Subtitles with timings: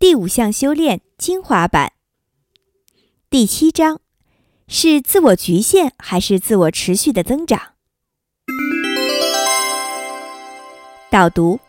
[0.00, 1.92] 第五项修炼精华版。
[3.28, 4.00] 第七章
[4.66, 7.74] 是自我局限还是自我持续的增长？
[11.10, 11.60] 导读：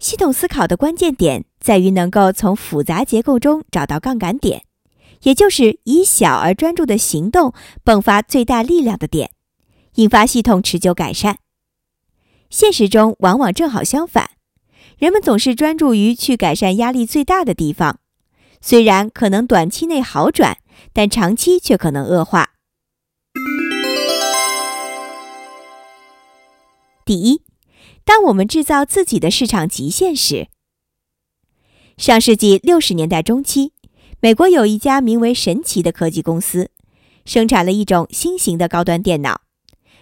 [0.00, 4.64] 系统思考的关键点在于能够从复杂结构中找到杠杆点，
[5.22, 7.54] 也就是以小而专注的行动
[7.84, 9.30] 迸发最大力量的点，
[9.94, 11.38] 引发系统持久改善。
[12.50, 14.30] 现实中往往正好相反。
[15.00, 18.00] 人们总是专注于去改善压力最大的地方，
[18.60, 20.58] 虽然可能短期内好转，
[20.92, 22.50] 但长期却可能恶化。
[27.06, 27.40] 第一，
[28.04, 30.48] 当我们制造自己的市场极限时，
[31.96, 33.72] 上世纪六十年代中期，
[34.20, 36.70] 美国有一家名为神奇的科技公司，
[37.24, 39.40] 生产了一种新型的高端电脑。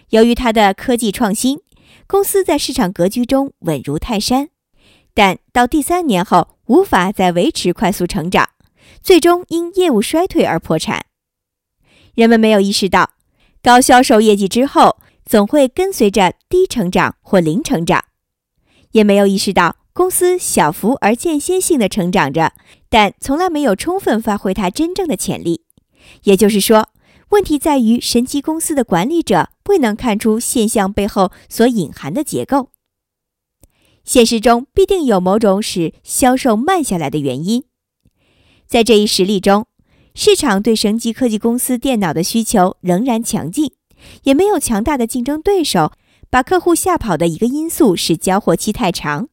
[0.09, 1.61] 由于它的科技创新，
[2.05, 4.49] 公司在市场格局中稳如泰山。
[5.19, 8.51] 但到第三年后，无法再维持快速成长，
[9.03, 11.07] 最终因业务衰退而破产。
[12.15, 13.09] 人们没有意识到，
[13.61, 14.95] 高销售业绩之后，
[15.25, 17.99] 总会跟随着低成长或零成长；
[18.91, 22.53] 也没有意识到，公司小幅而间歇性的成长着，
[22.87, 25.65] 但从来没有充分发挥它真正的潜力。
[26.23, 26.87] 也就是说，
[27.31, 32.69] 问题在于神奇公司的管理者未能看出现象背后所隐含的结构。
[34.09, 37.65] 现实中必定有某种使销售慢下来的原因。
[38.65, 39.67] 在这一实例中，
[40.15, 43.71] 市场对神级科技公司电脑的需求仍然强劲，
[44.23, 45.91] 也没有强大的竞争对手
[46.27, 49.29] 把客户吓跑的一个因素是交货期太长。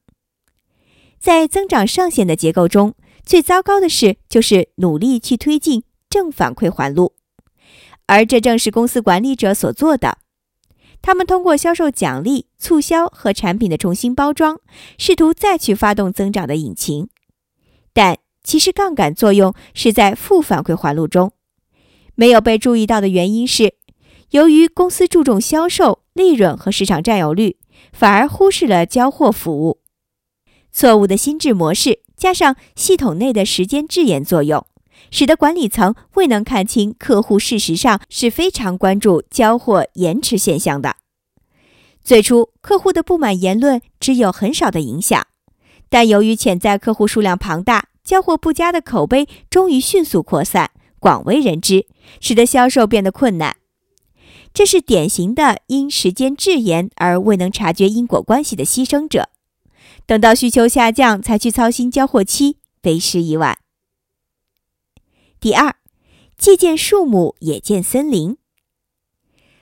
[1.19, 2.93] 在增长上限的结构中，
[3.25, 7.15] 最糟糕的事就是努力去推进正反馈环路，
[8.05, 10.19] 而这正是公司管理者所做的。
[11.07, 14.59] 他们通过销售奖励、促销和产品的重新包装，
[14.99, 17.09] 试图再去发动增长的引擎。
[17.93, 21.31] 但其实杠杆作用是在负反馈环路中，
[22.17, 23.75] 没有被注意到的原因是，
[24.31, 27.57] 由于公司注重销售、利润和市场占有率，
[27.93, 29.79] 反而忽视了交货服务。
[30.73, 34.67] 错误的心智模式加上系统内的时间滞延作用。
[35.11, 40.97] 使得管理层未能看清客户事实上是非常关注交货延迟现象的。
[42.03, 45.27] 最初，客户的不满言论只有很少的影响，
[45.89, 51.87] 但由于潜在客户数量庞大，交货不佳的口碑终于迅速扩散，广为人知，
[52.21, 53.57] 使得销售变得困难。
[54.55, 59.29] 这是典型的因时间滞延而未能察觉因果关系的牺牲者。
[60.07, 63.59] 等到需求下降才去操心交货期，为时已晚。
[65.47, 65.77] 第二，
[66.37, 68.37] 既见树木也见森林。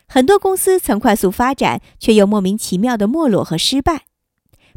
[0.08, 4.06] 很多公司曾快速发展，却又莫名其妙的没落和失败。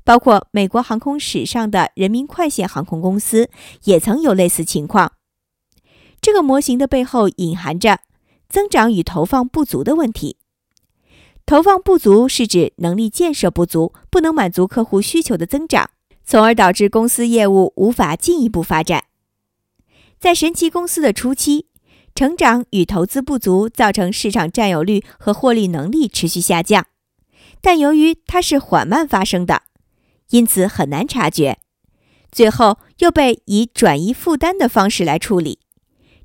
[0.03, 3.49] 包括美国航空史上的人民快线航空公司，
[3.85, 5.13] 也曾有类似情况。
[6.19, 8.01] 这个模型的背后隐含着
[8.49, 10.35] 增长与投放不足的问题。
[11.45, 15.89] 投放不足是指能力建设不足，不能满足客户需求的增长，
[16.25, 19.05] 从而导致公司业务无法进一步发展。
[20.19, 21.67] 在神奇公司的初期，
[22.15, 26.87] 成长与投资不足造成市场占有率和获利能力持续下降。
[27.61, 29.63] 但由于它是缓慢发生的，
[30.29, 31.59] 因此很难察觉。
[32.31, 35.59] 最后又被以转移负担的方式来处理，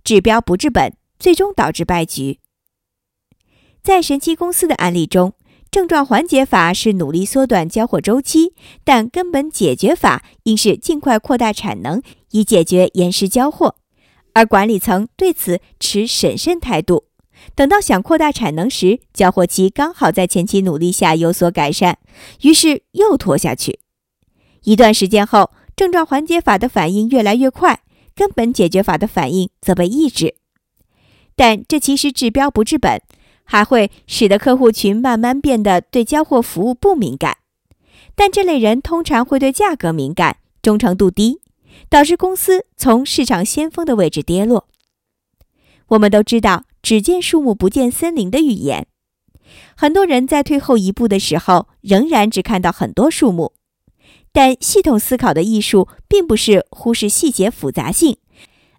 [0.02, 2.40] 治标不治本，最终导致败局。
[3.82, 5.34] 在神奇公司的案例中，
[5.70, 8.54] 症状缓解法是努力缩短交货周期，
[8.84, 13.76] 但根本解决法应是尽快扩大产能，以解决延时交货。
[14.34, 17.04] 而管理层对此持审慎态度，
[17.54, 21.98] 等到想扩大产能时，交货期刚好在前期努力下有所改善，
[22.42, 23.80] 于是又拖下去。
[24.64, 27.80] 一段时间后，症状缓解法的反应越来越快，
[28.14, 30.36] 根本解决法的反应则被抑制。
[31.34, 33.02] 但这其实治标不治本，
[33.44, 37.38] 还会使得客户群慢慢变得对交货服务不敏感。
[38.14, 41.41] 但这类人通常会对价格敏感，忠诚度低。
[41.88, 44.68] 导致公司从市场先锋的位置跌落。
[45.88, 48.86] 我们都知道“只见树木不见森林”的语言，
[49.76, 53.52] 很多人在退后一步的时候，仍然只看到很多树木。
[54.32, 58.16] 但系统思考的艺术，并不是忽视细节复杂性，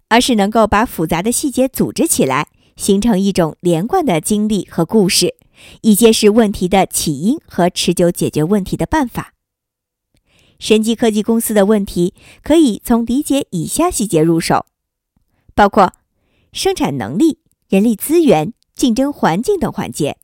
[0.08, 5.36] 而是能够把复杂的细节组织起来，形成一种连贯的经历和故事，
[5.82, 9.33] 以揭示问题的起因和持久解决问题的办法。
[10.64, 14.64] 神级科技公司的问题可以从理解以下细节入手，
[15.54, 15.92] 包括
[16.54, 17.36] 生产能力、
[17.68, 20.16] 人力资源、竞争环境等环节。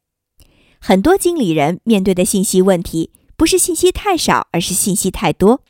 [0.81, 5.61] 很多经理人面对的信息问题，不是信息太少，而是信息太多。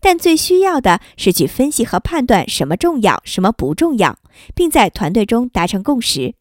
[0.00, 4.18] 但最需要的是去分析和判断什么重要，什么不重要，
[4.56, 6.34] 并在团队中达成共识。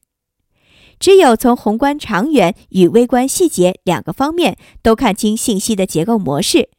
[0.99, 6.69] 只有从宏观长远与微观细节两个方面都看清信息的结构模式，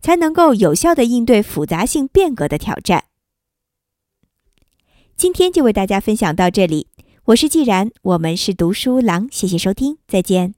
[0.00, 3.04] 才能够有效的应对复杂性变革的挑战。
[5.16, 6.86] 今天就为大家分享到这里，
[7.24, 10.57] 我是既然，我们是读书郎，谢谢收听，再见。